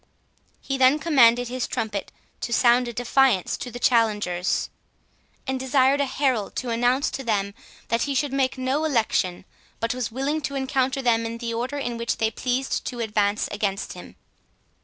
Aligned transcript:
He 0.61 0.79
then 0.79 0.97
commanded 0.97 1.47
his 1.47 1.67
trumpet 1.67 2.11
to 2.39 2.51
sound 2.51 2.87
a 2.87 2.93
defiance 2.93 3.55
to 3.57 3.69
the 3.69 3.77
challengers, 3.77 4.71
and 5.45 5.59
desired 5.59 6.01
a 6.01 6.07
herald 6.07 6.55
to 6.55 6.71
announce 6.71 7.11
to 7.11 7.23
them, 7.23 7.53
that 7.89 8.01
he 8.01 8.15
should 8.15 8.33
make 8.33 8.57
no 8.57 8.83
election, 8.83 9.45
but 9.79 9.93
was 9.93 10.11
willing 10.11 10.41
to 10.41 10.55
encounter 10.55 11.03
them 11.03 11.23
in 11.27 11.37
the 11.37 11.53
order 11.53 11.77
in 11.77 11.97
which 11.99 12.17
they 12.17 12.31
pleased 12.31 12.83
to 12.85 12.99
advance 12.99 13.47
against 13.51 13.93
him. 13.93 14.15